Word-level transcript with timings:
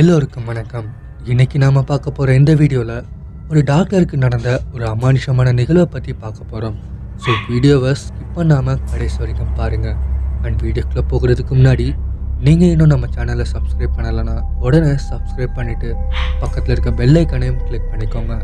எல்லோருக்கும் 0.00 0.48
வணக்கம். 0.50 0.88
இன்னைக்கு 1.32 1.56
நாம் 1.62 1.78
பார்க்க 1.90 2.10
போகிற 2.16 2.34
இந்த 2.38 2.52
வீடியோவில் 2.60 2.96
ஒரு 3.50 3.60
டாக்டருக்கு 3.70 4.16
நடந்த 4.24 4.48
ஒரு 4.74 4.84
அமானுஷமான 4.90 5.52
நிகழ்வை 5.60 5.86
பற்றி 5.94 6.12
பார்க்க 6.22 6.50
போகிறோம் 6.50 6.76
ஸோ 7.22 7.30
வீடியோவை 7.48 7.92
ஸ்கிப் 8.02 8.38
நாம் 8.50 8.68
கடைசி 8.90 9.18
வரைக்கும் 9.22 9.54
பாருங்கள் 9.60 9.96
அண்ட் 10.44 10.60
வீடியோக்குள்ளே 10.66 11.04
போகிறதுக்கு 11.12 11.54
முன்னாடி 11.60 11.86
நீங்கள் 12.46 12.72
இன்னும் 12.74 12.92
நம்ம 12.94 13.08
சேனலை 13.16 13.46
சப்ஸ்கிரைப் 13.54 13.96
பண்ணலைன்னா 13.96 14.36
உடனே 14.66 14.92
சப்ஸ்கிரைப் 15.08 15.56
பண்ணிவிட்டு 15.58 15.90
பக்கத்தில் 16.42 16.74
இருக்க 16.76 16.92
பெல் 17.00 17.18
ஐக்கனையும் 17.22 17.60
கிளிக் 17.66 17.90
பண்ணிக்கோங்க. 17.92 18.36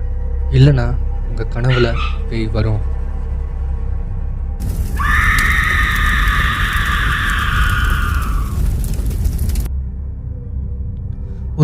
இல்லைன்னா 0.58 0.86
உங்கள் 1.28 1.52
கனவில் 1.54 1.90
பேய் 2.30 2.48
வரும். 2.56 2.82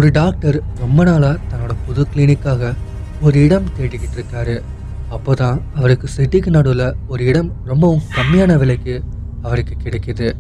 ஒரு 0.01 0.11
டாக்டர் 0.11 0.57
ரொம்ப 0.79 1.05
நாளாக 1.05 1.39
தன்னோட 1.51 1.73
புது 1.87 2.07
கிளினிக்காக 2.13 2.69
ஒரு 3.21 3.43
இடம் 3.45 3.67
தேடிக்கிட்டு 3.79 4.17
இருக்காரு. 4.19 4.55
அப்போதான் 5.15 5.61
அவருக்கு 5.75 6.09
சிட்டிக்கு 6.17 6.47
நடுவில் 6.47 6.95
ஒரு 7.09 7.25
இடம் 7.25 7.53
ரொம்பவும் 7.65 8.03
கம்மியான 8.15 8.57
விலைக்கு 8.59 9.03
அவருக்கு 9.43 9.75
கிடைக்கிது. 9.85 10.33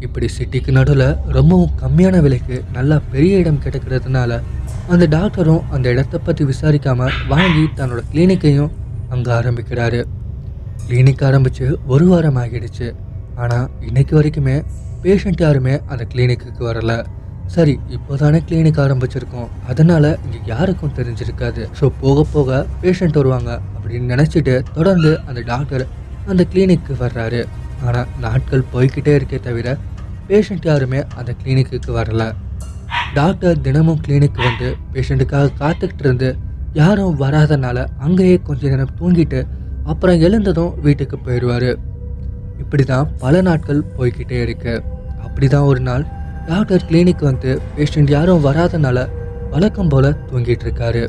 இப்படி 0.00 0.28
சிட்டிக்கு 0.38 0.70
நடுவில் 0.70 1.16
ரொம்பவும் 1.28 1.70
கம்மியான 1.82 2.22
விலைக்கு 2.22 2.64
நல்லா 2.72 3.00
பெரிய 3.10 3.36
இடம் 3.36 3.62
கிடைக்கிறதுனால 3.64 4.40
அந்த 4.88 5.06
டாக்டரும் 5.16 5.62
அந்த 5.70 5.88
இடத்த 5.88 6.18
பற்றி 6.18 6.44
விசாரிக்காம 6.44 7.10
வாங்கி 7.28 7.64
தன்னோட 7.76 8.02
கிளினிக்கையும் 8.12 8.70
அங்கே 9.08 9.30
ஆரம்பிக்கிறாரு. 9.30 10.04
கிளினிக் 10.88 11.24
ஆரம்பித்து 11.24 11.78
ஒரு 11.86 12.06
வாரம் 12.06 12.36
ஆகிடுச்சு. 12.36 12.94
ஆனால் 13.36 13.70
இன்னைக்கு 13.80 14.22
வரைக்குமே 14.22 14.64
பேஷண்ட் 15.02 15.44
யாருமே 15.46 15.80
அந்த 15.86 16.06
கிளினிக்கு 16.14 16.70
வரல. 16.70 17.04
சரி 17.54 17.74
இப்போதானே 17.96 18.38
கிளினிக் 18.48 18.80
ஆரம்பிச்சிருக்கோம். 18.84 19.50
அதனால 19.70 20.04
இங்கே 20.24 20.40
யாருக்கும் 20.52 20.94
தெரிஞ்சிருக்காது. 20.98 21.62
ஸோ 21.80 21.86
போக 22.00 22.24
போக 22.32 22.60
பேஷண்ட் 22.82 23.18
வருவாங்க 23.20 23.50
அப்படின்னு 23.76 24.06
நினச்சிட்டு 24.14 24.54
தொடர்ந்து 24.76 25.10
அந்த 25.28 25.40
டாக்டர் 25.52 25.84
அந்த 26.32 26.42
கிளினிக்கு 26.52 26.94
வர்றாரு. 27.04 27.42
ஆனால் 27.86 28.08
நாட்கள் 28.24 28.64
போய்க்கிட்டே 28.72 29.12
இருக்கே 29.18 29.38
தவிர 29.48 29.76
பேஷண்ட் 30.28 30.66
யாருமே 30.70 31.00
அந்த 31.20 31.30
கிளினிக்கு 31.42 31.92
வரல. 31.98 32.24
டாக்டர் 33.18 33.60
தினமும் 33.66 34.00
கிளினிக் 34.06 34.40
வந்து 34.46 34.68
பேஷண்ட்டுக்காக 34.94 35.52
காத்துக்கிட்டு 35.60 36.04
இருந்து 36.06 36.28
யாரும் 36.80 37.14
வராதனால 37.22 37.78
அங்கேயே 38.06 38.36
கொஞ்ச 38.48 38.62
நேரம் 38.72 38.94
தூங்கிட்டு 39.00 39.40
அப்புறம் 39.92 40.22
எழுந்ததும் 40.26 40.74
வீட்டுக்கு 40.84 41.16
போயிடுவார். 41.26 41.70
இப்படி 42.62 42.84
தான் 42.92 43.08
பல 43.22 43.42
நாட்கள் 43.48 43.80
போய்கிட்டே 43.96 44.38
இருக்கு. 44.46 44.74
அப்படி 45.26 45.46
தான் 45.54 45.68
ஒரு 45.70 45.80
நாள் 45.88 46.04
டாக்டர் 46.46 46.84
கிளினிக் 46.88 47.24
வந்து 47.24 47.60
பேஷண்ட் 47.76 48.10
யாரும் 48.10 48.44
வராதனால 48.44 49.08
வழக்கம் 49.50 49.88
போல 49.88 50.08
தூங்கிட்டு 50.10 50.64
இருக்காரு. 50.64 51.08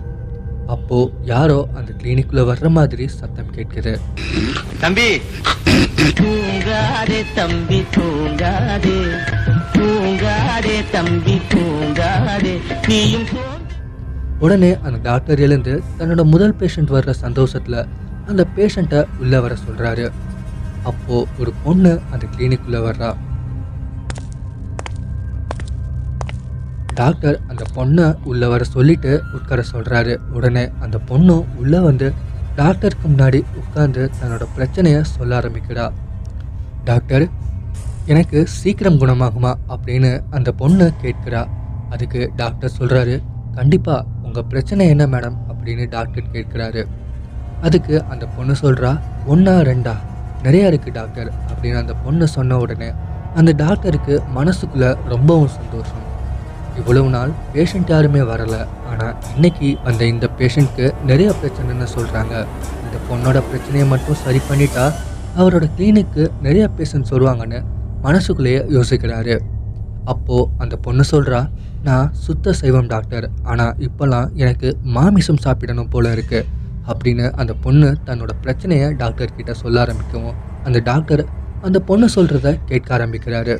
அப்போ 0.68 1.12
யாரோ 1.22 1.68
அந்த 1.76 1.92
கிளினிக்குள்ள 1.98 2.44
வர்ற 2.44 2.70
மாதிரி 2.70 3.08
சத்தம் 3.08 3.52
கேட்குது. 3.56 4.00
தம்பி! 4.80 5.22
தூங்காதே 5.98 7.26
தம்பி 7.36 7.84
தூங்காதே. 7.96 9.20
தூங்காதே 9.74 10.84
தம்பி 10.92 11.42
தூங்காதே. 11.50 12.60
நீயும் 12.88 13.26
உடனே 14.40 14.78
அந்த 14.84 15.00
டாக்டர் 15.04 15.40
எழுந்து 15.40 15.84
தன்னோட 16.00 16.24
முதல் 16.24 16.56
பேஷண்ட் 16.60 16.92
வர்ற 16.92 17.14
சந்தோஷத்துல 17.22 17.88
அந்த 18.28 18.46
பேஷண்ட்டை 18.56 19.06
உள்ள 19.20 19.42
வர 19.42 19.56
சொல்றாரு. 19.68 20.12
அப்போ 20.84 21.28
ஒரு 21.40 21.54
பொண்ணு 21.64 22.00
அந்த 22.12 22.26
கிளினிக்குள்ள 22.38 22.74
வர்றா. 22.74 23.16
டாக்டர் 26.96 27.40
அந்த 27.48 27.64
பொண்ணை 27.76 28.16
உள்ளே 28.24 28.48
வர 28.48 28.64
சொல்லிட்டு 28.64 29.24
உட்கார 29.34 29.64
சொல்கிறாரு 29.72 30.16
உடனே 30.16 30.70
அந்த 30.80 31.00
பொண்ணும் 31.08 31.46
உள்ளே 31.56 31.80
வந்து 31.80 32.14
டாக்டருக்கு 32.56 33.08
முன்னாடி 33.08 33.44
உட்காந்து 33.62 34.10
தன்னோட 34.22 34.44
பிரச்சனையை 34.54 35.04
சொல்ல 35.04 35.40
ஆரம்பிக்கிறா. 35.40 35.92
டாக்டர் 36.84 37.28
எனக்கு 38.06 38.48
சீக்கிரம் 38.48 39.00
குணமாகுமா? 39.00 39.54
அப்படின்னு 39.70 40.24
அந்த 40.30 40.52
பொண்ணு 40.52 40.92
கேட்கிறா. 41.02 41.48
அதுக்கு 41.90 42.32
டாக்டர் 42.36 42.72
சொல்கிறாரு 42.80 43.22
கண்டிப்பாக 43.56 44.06
உங்கள் 44.24 44.46
பிரச்சனை 44.46 44.88
என்ன 44.88 45.06
மேடம்? 45.06 45.38
அப்படின்னு 45.50 45.90
டாக்டர் 45.90 46.24
கேட்குறாரு. 46.32 46.86
அதுக்கு 47.62 48.04
அந்த 48.04 48.26
பொண்ணு 48.26 48.56
சொல்கிறா 48.62 49.00
ஒன்றா 49.26 49.54
ரெண்டா? 49.54 49.96
நிறையா 50.44 50.72
இருக்குது 50.72 50.92
டாக்டர் 50.92 51.34
அப்படின்னு 51.48 51.78
அந்த 51.78 51.94
பொண்ணு 51.94 52.28
சொன்ன 52.28 52.58
உடனே 52.58 52.92
அந்த 53.36 53.52
டாக்டருக்கு 53.52 54.24
மனசுக்குள்ளே 54.36 54.98
ரொம்பவும் 55.06 55.48
சந்தோஷம். 55.48 56.05
இவ்வளவு 56.80 57.10
நாள் 57.16 57.32
பேஷண்ட் 57.54 57.92
யாருமே 57.94 58.22
வரல. 58.32 58.56
ஆனால் 58.92 59.14
இன்னைக்கு 59.36 59.70
வந்த 59.84 60.06
இந்த 60.14 60.28
பேஷண்ட்க்கு 60.40 60.86
நிறைய 61.10 61.30
பிரச்சனைன்னு 61.42 61.88
சொல்கிறாங்க 61.96 62.34
இந்த 62.86 62.98
பொண்ணோட 63.10 63.38
பிரச்சனையை 63.50 63.88
மட்டும் 63.94 64.22
சரி 64.24 64.42
பண்ணிட்டா 64.50 64.86
அவரோட 65.40 65.66
கிளினிக்கு 65.78 66.26
நிறைய 66.48 66.66
பேஷண்ட் 66.78 67.14
வருவாங்கன்னு 67.16 67.60
மனசுக்குள்ளேயே 68.06 68.60
யோசிக்கிறாரு. 68.76 69.36
அப்போது 70.14 70.50
அந்த 70.64 70.76
பொண்ணு 70.86 71.04
சொல்கிறா 71.12 71.40
நான் 71.88 72.12
சுத்த 72.26 72.54
சைவம் 72.60 72.90
டாக்டர். 72.94 73.26
ஆனால் 73.44 73.74
இப்போல்லாம் 73.88 74.28
எனக்கு 74.44 74.70
மாமிசம் 74.98 75.42
சாப்பிடணும் 75.46 75.90
போல 75.90 76.12
இருக்கு. 76.12 76.40
அப்படின்னு 76.92 77.26
அந்த 77.42 77.54
பொண்ணு 77.64 77.88
தன்னோட 78.08 78.32
பிரச்சனையை 78.42 78.88
டாக்டர் 78.94 79.36
கிட்ட 79.38 79.54
சொல்ல 79.54 79.80
ஆரம்பிக்கவும் 79.86 80.36
அந்த 80.64 80.80
டாக்டர் 80.90 81.24
அந்த 81.62 81.78
பொண்ணு 81.80 82.08
சொல்கிறத 82.16 82.48
கேட்க 82.66 82.90
ஆரம்பிக்கிறாரு. 82.98 83.56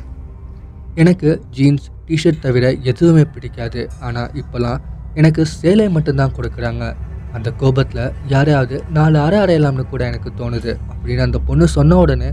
எனக்கு 0.94 1.30
ஜீன்ஸ் 1.50 1.86
டிஷர்ட் 2.08 2.44
தவிர 2.46 2.64
எதுவுமே 2.90 3.24
பிடிக்காது. 3.34 3.82
ஆனால் 4.00 4.30
இப்போலாம் 4.42 4.82
எனக்கு 5.14 5.42
சேலை 5.46 5.88
மட்டும்தான் 5.88 6.34
கொடுக்குறாங்க. 6.36 6.84
அந்த 7.32 7.48
கோபத்தில் 7.60 8.12
யாரையாவது 8.26 8.76
நாலு 8.96 9.18
அரை 9.18 9.38
அறையலாம்னு 9.44 9.84
கூட 9.88 10.02
எனக்கு 10.04 10.30
தோணுது. 10.40 10.72
அப்படின்னு 10.92 11.26
அந்த 11.28 11.38
பொண்ணு 11.38 11.68
சொன்ன 11.68 11.96
உடனே 11.96 12.30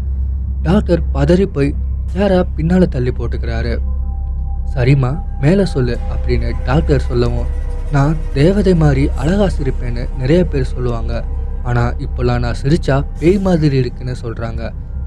டாக்டர் 0.61 1.01
பதறி 1.13 1.45
போய் 1.45 1.71
யாரா 2.13 2.39
பின்னால் 2.57 2.93
தள்ளி 2.95 3.11
போட்டுக்கிறாரு. 3.11 3.73
சரிம்மா 4.75 5.11
மேலே 5.41 5.65
சொல்லு 5.65 5.95
அப்படின்னு 6.13 6.49
டாக்டர் 6.65 7.07
சொல்லவும் 7.09 7.49
நான் 7.91 8.17
தேவதை 8.33 8.73
மாதிரி 8.75 9.03
அழகா 9.21 9.47
சிரிப்பேன்னு 9.57 10.03
நிறைய 10.17 10.41
பேர் 10.45 10.71
சொல்லுவாங்க. 10.73 11.13
ஆனால் 11.63 11.95
இப்போல்லாம் 12.05 12.41
நான் 12.43 12.59
சிரிச்சா 12.61 12.95
பேய் 13.19 13.37
மாதிரி 13.39 13.75
இருக்குன்னு 13.81 14.15
சொல்கிறாங்க 14.21 14.61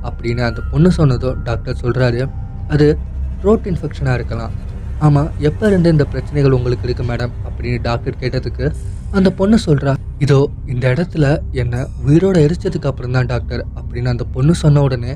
அப்படின்னு 0.09 0.43
அந்த 0.49 0.61
பொண்ணு 0.71 0.91
சொன்னதும் 0.99 1.43
டாக்டர் 1.43 1.81
சொல்கிறாரு 1.83 2.21
அது 2.69 2.87
த்ரோட் 3.47 3.67
இன்ஃபெக்ஷனாக 3.71 4.15
இருக்கலாம். 4.19 4.55
ஆமாம் 5.07 5.29
எப்போ 5.49 5.65
இருந்து 5.71 5.89
இந்த 5.95 6.05
பிரச்சனைகள் 6.13 6.55
உங்களுக்கு 6.57 6.87
இருக்குது 6.87 7.09
மேடம் 7.11 7.33
அப்படின்னு 7.49 7.79
டாக்டர் 7.87 8.19
கேட்டதுக்கு 8.23 8.67
அந்த 9.17 9.29
பொண்ணு 9.39 9.57
சொல்கிறா 9.67 9.93
இதோ 10.25 10.39
இந்த 10.73 10.85
இடத்துல 10.95 11.27
என்னை 11.63 11.81
உயிரோட 12.07 12.37
எரிச்சதுக்கு 12.47 12.89
அப்புறம் 12.91 13.15
தான் 13.17 13.29
டாக்டர் 13.33 13.63
அப்படின்னு 13.79 14.13
அந்த 14.13 14.25
பொண்ணு 14.35 14.53
சொன்ன 14.63 14.83
உடனே 14.87 15.13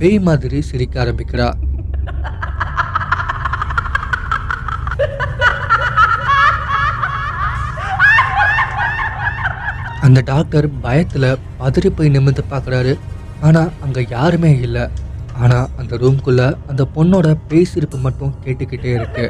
பேய் 0.00 0.18
மாதிரி 0.28 0.60
சிரிக்க 0.70 1.04
ஆரம்பிக்கிறா. 1.04 1.48
அந்த 10.06 10.20
டாக்டர் 10.32 10.68
பயத்தில் 10.86 11.30
பதறி 11.62 11.92
போய் 11.98 12.14
நிமிர்ந்து 12.16 12.44
பார்க்குறாரு. 12.54 12.94
ஆனால் 13.48 13.72
அங்கே 13.86 14.04
யாருமே 14.16 14.52
இல்லை. 14.66 14.84
ஆனால் 15.40 15.68
அந்த 15.76 15.96
ரூம்குள்ளே 15.96 16.46
அந்த 16.66 16.82
பொண்ணோட 16.94 17.28
பேய் 17.48 17.68
மட்டும் 18.02 18.34
கேட்டுக்கிட்டே 18.44 18.92
இருக்கு. 18.98 19.26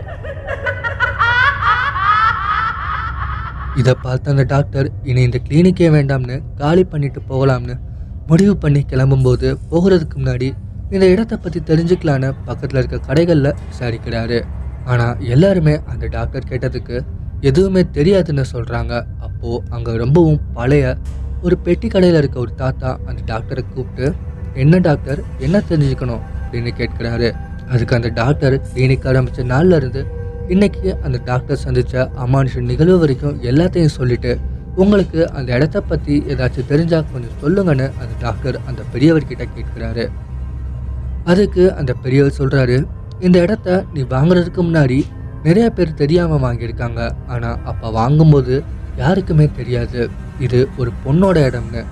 இதை 3.81 3.95
பார்த்த 4.03 4.31
அந்த 4.31 4.43
டாக்டர் 4.43 4.89
இனி 5.03 5.23
இந்த 5.23 5.39
கிளினிக்கே 5.49 5.89
வேண்டாம்னு 5.97 6.37
காலி 6.55 6.85
பண்ணிட்டு 6.85 7.21
போகலாம்னு 7.29 7.75
முடிவு 8.27 8.57
பண்ணி 8.57 8.81
கிளம்பும்போது 8.83 9.49
போகிறதுக்கு 9.71 10.17
முன்னாடி 10.17 10.49
இந்த 10.91 11.07
இடத்த 11.07 11.37
பற்றி 11.37 11.61
தெரிஞ்சுக்கலான்னு 11.61 12.29
பக்கத்தில் 12.45 12.79
இருக்க 12.79 12.99
கடைகளில் 13.09 13.57
விசாரிக்கிறாரு. 13.69 14.39
ஆனால் 14.85 15.21
எல்லாருமே 15.21 15.75
அந்த 15.87 16.07
டாக்டர் 16.07 16.49
கேட்டதுக்கு 16.51 16.97
எதுவுமே 17.41 17.83
தெரியாதுன்னு 17.97 18.45
சொல்கிறாங்க 18.53 18.95
அப்போது 19.19 19.63
அங்கே 19.71 19.93
ரொம்பவும் 19.97 20.41
பழைய 20.53 20.97
ஒரு 21.43 21.59
பெட்டி 21.59 21.89
கடையில் 21.89 22.19
இருக்க 22.19 22.39
ஒரு 22.39 22.55
தாத்தா 22.55 22.91
அந்த 23.07 23.21
டாக்டரை 23.27 23.63
கூப்பிட்டு 23.75 24.07
என்ன 24.55 24.79
டாக்டர்? 24.79 25.23
என்ன 25.39 25.63
தெரிஞ்சுக்கணும்? 25.69 26.21
அப்படின்னு 26.51 26.71
கேட்குறாரு. 26.79 27.33
அதுக்கு 27.69 27.95
அந்த 27.95 28.09
டாக்டர் 28.09 28.61
கிளினிக் 28.75 29.09
ஆரம்பித்த 29.09 29.45
நாள்ல 29.45 29.77
இருந்து 29.77 30.07
இன்னைக்கு 30.49 30.97
அந்த 31.03 31.21
டாக்டர் 31.25 31.57
சந்தித்த 31.57 32.11
அமானுஷ 32.27 32.61
நிகழ்வு 32.61 32.99
வரைக்கும் 32.99 33.43
எல்லாத்தையும் 33.43 33.87
சொல்லிட்டு 33.87 34.39
உங்களுக்கு 34.77 35.31
அந்த 35.31 35.53
இடத்த 35.53 35.81
பற்றி 35.81 36.21
ஏதாச்சும் 36.29 36.69
தெரிஞ்சால் 36.69 37.05
கொஞ்சம் 37.13 37.41
சொல்லுங்கன்னு 37.43 37.91
அந்த 38.01 38.15
டாக்டர் 38.21 38.61
அந்த 38.67 38.83
பெரியவர்கிட்ட 38.95 39.49
கேட்குறாரு. 39.59 40.11
அதுக்கு 41.25 41.75
அந்த 41.75 41.93
பெரியவர் 41.93 42.35
சொல்கிறாரு 42.39 42.87
இந்த 43.21 43.39
இடத்த 43.39 43.85
நீ 43.95 44.03
வாங்குறதுக்கு 44.03 44.57
முன்னாடி 44.57 45.03
நிறைய 45.43 45.71
பேர் 45.71 45.95
தெரியாமல் 45.95 46.41
வாங்கியிருக்காங்க. 46.41 47.13
ஆனால் 47.27 47.59
அப்போ 47.65 47.91
வாங்கும்போது 47.91 48.63
யாருக்குமே 48.97 49.49
தெரியாது. 49.57 50.11
இது 50.39 50.69
ஒரு 50.77 50.91
பொண்ணோட 51.07 51.37
இடம்னு. 51.37 51.85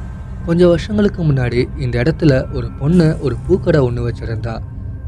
கொஞ்சம் 0.48 0.70
வருஷங்களுக்கு 0.72 1.20
முன்னாடி 1.28 1.60
இந்த 1.84 1.94
இடத்துல 2.02 2.32
ஒரு 2.56 2.68
பொண்ணு 2.80 3.06
ஒரு 3.26 3.34
பூக்கடை 3.46 3.80
ஒன்று 3.86 4.06
வச்சிருந்தா. 4.06 4.54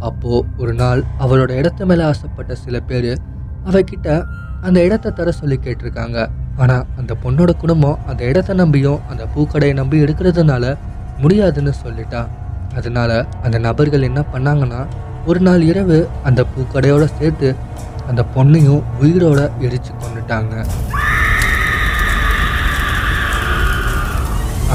அப்போ 0.08 0.32
ஒரு 0.62 0.72
நாள் 0.80 1.00
அவளோட 1.24 1.50
இடத்து 1.60 1.82
மேலே 1.90 2.02
ஆசைப்பட்ட 2.08 2.52
சில 2.64 2.76
பேர் 2.88 3.08
அவகிட்ட 3.68 4.08
அந்த 4.66 4.78
இடத்த 4.86 5.12
தர 5.18 5.32
சொல்லி 5.38 5.56
கேட்டிருக்காங்க. 5.66 6.18
ஆனால் 6.62 6.84
அந்த 7.00 7.12
பொண்ணோட 7.22 7.50
குடும்பம் 7.62 8.00
அந்த 8.10 8.22
இடத்த 8.30 8.58
நம்பியும் 8.60 9.00
அந்த 9.12 9.24
பூக்கடையை 9.34 9.74
நம்பி 9.80 10.02
எடுக்கிறதுனால 10.04 10.74
முடியாதுன்னு 11.22 11.74
சொல்லிட்டா. 11.82 12.22
அதனால 12.78 13.10
அந்த 13.46 13.56
நபர்கள் 13.68 14.08
என்ன 14.10 14.20
பண்ணாங்கன்னா 14.34 14.80
ஒரு 15.30 15.40
நாள் 15.48 15.64
இரவு 15.70 15.98
அந்த 16.28 16.40
பூக்கடையோட 16.52 17.06
சேர்த்து 17.18 17.48
அந்த 18.10 18.22
பொண்ணையும் 18.36 18.84
உயிரோட 19.02 19.40
எரிச்சு 19.66 19.92
கொண்டுட்டாங்க 20.02 20.54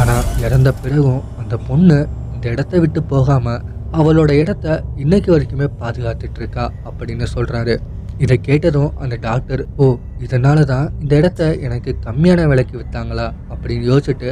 ஆனால் 0.05 0.25
இறந்த 0.41 0.69
பிறகும் 0.73 1.21
அந்த 1.37 1.55
பொண்ணு 1.67 1.95
இந்த 2.33 2.45
இடத்த 2.49 2.79
விட்டு 2.79 2.99
போகாமல் 3.03 3.61
அவளோட 3.93 4.31
இடத்த 4.33 4.65
இன்னைக்கு 4.95 5.29
வரைக்குமே 5.31 5.67
பாதுகாத்துட்டு 5.79 6.39
இருக்கா 6.41 6.65
அப்படின்னு 6.85 7.27
சொல்கிறாரு 7.31 7.75
இதை 8.17 8.35
கேட்டதும் 8.39 8.91
அந்த 8.97 9.15
டாக்டர் 9.15 9.61
ஓ 9.77 9.85
இதனால 10.19 10.57
தான் 10.63 10.85
இந்த 10.99 11.13
இடத்த 11.15 11.47
எனக்கு 11.59 11.93
கம்மியான 12.03 12.45
விலைக்கு 12.45 12.75
விற்றாங்களா 12.77 13.25
அப்படின்னு 13.49 13.85
யோசிச்சுட்டு 13.85 14.29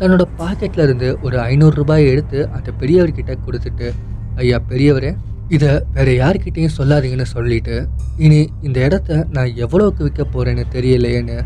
தன்னோட 0.00 0.26
பாக்கெட்ல 0.38 0.82
இருந்து 0.82 1.10
ஒரு 1.22 1.38
ஐநூறு 1.44 1.76
ரூபாயை 1.76 2.08
எடுத்து 2.10 2.40
அந்த 2.52 2.72
பெரியவர்கிட்ட 2.80 3.36
கொடுத்துட்டு 3.46 3.90
ஐயா 4.36 4.60
பெரியவரே 4.70 5.12
இதை 5.48 5.70
வேற 5.92 6.08
யார்கிட்டையும் 6.14 6.76
சொல்லாதீங்கன்னு 6.78 7.28
சொல்லிட்டு 7.28 7.76
இனி 8.18 8.42
இந்த 8.62 8.80
இடத்த 8.80 9.22
நான் 9.30 9.54
எவ்வளோக்கு 9.56 10.02
விற்க 10.02 10.26
போறேன்னு 10.34 10.66
தெரியலையேன்னு 10.72 11.38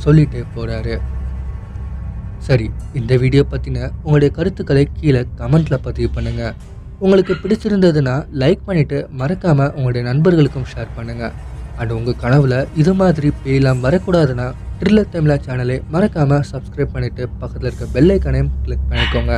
சொல்லிட்டு 0.00 0.42
போறாரு. 0.54 0.94
சரி 2.46 2.66
இந்த 2.94 3.12
வீடியோ 3.16 3.42
பற்றின 3.44 3.78
உங்களுடைய 4.02 4.30
கருத்துக்களை 4.38 4.84
கீழே 4.98 5.22
கமெண்ட்டில் 5.40 5.84
பதிவு 5.84 6.08
பண்ணுங்கள் 6.16 6.54
உங்களுக்கு 7.00 7.34
பிடிச்சிருந்ததுன்னா 7.34 8.16
லைக் 8.32 8.66
பண்ணிவிட்டு 8.66 8.98
மறக்காமல் 9.12 9.72
உங்களுடைய 9.76 10.02
நண்பர்களுக்கும் 10.10 10.68
ஷேர் 10.72 10.94
பண்ணுங்கள் 10.96 11.34
அண்ட் 11.76 11.92
உங்கள் 11.92 12.20
கனவில் 12.24 12.58
இது 12.74 12.92
மாதிரி 12.94 13.28
பேயெல்லாம் 13.42 13.82
வரக்கூடாதுன்னா 13.86 14.46
ட்ரில்லர் 14.80 15.12
தமிழா 15.14 15.36
சேனலை 15.46 15.76
மறக்காமல் 15.90 16.46
சப்ஸ்கிரைப் 16.52 16.94
பண்ணிவிட்டு 16.94 17.24
பக்கத்தில் 17.40 17.70
இருக்க 17.70 17.86
பெல்லைக்கனையும் 17.96 18.52
கிளிக் 18.64 18.88
பண்ணிக்கோங்க. 18.88 19.34